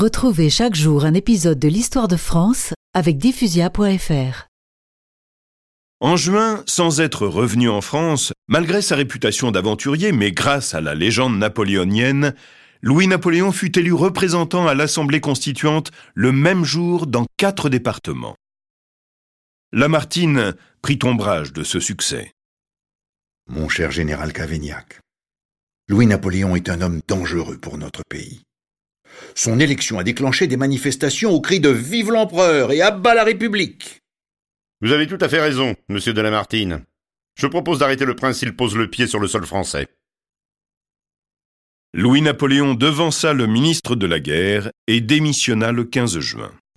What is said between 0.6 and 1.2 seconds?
jour un